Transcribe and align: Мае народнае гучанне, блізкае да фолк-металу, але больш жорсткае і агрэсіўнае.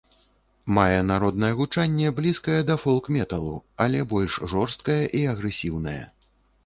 Мае 0.77 1.01
народнае 1.09 1.51
гучанне, 1.59 2.07
блізкае 2.19 2.57
да 2.69 2.77
фолк-металу, 2.85 3.53
але 3.85 3.99
больш 4.15 4.39
жорсткае 4.55 5.01
і 5.21 5.23
агрэсіўнае. 5.35 6.01